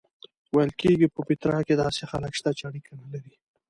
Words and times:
ویل 0.53 0.71
کېږي 0.81 1.07
په 1.15 1.21
پیترا 1.27 1.59
کې 1.67 1.79
داسې 1.83 2.01
خلک 2.11 2.31
شته 2.39 2.49
چې 2.57 2.63
اړیکه 2.69 2.91
نه 2.99 3.05
لري. 3.13 3.33